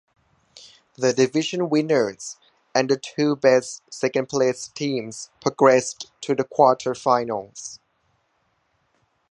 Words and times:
The 0.95 1.13
division 1.13 1.69
winners 1.69 2.37
and 2.73 2.89
the 2.89 2.97
two 2.97 3.35
best 3.35 3.83
second-placed 3.93 4.73
teams 4.73 5.29
progressed 5.41 6.11
to 6.21 6.33
the 6.33 6.43
quarter-finals. 6.45 7.79